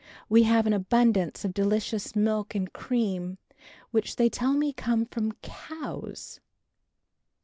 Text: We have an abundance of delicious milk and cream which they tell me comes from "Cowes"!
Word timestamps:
We 0.29 0.41
have 0.49 0.65
an 0.65 0.73
abundance 0.73 1.45
of 1.45 1.53
delicious 1.53 2.15
milk 2.15 2.55
and 2.55 2.73
cream 2.73 3.37
which 3.91 4.15
they 4.15 4.29
tell 4.29 4.53
me 4.53 4.73
comes 4.73 5.09
from 5.11 5.33
"Cowes"! 5.43 6.39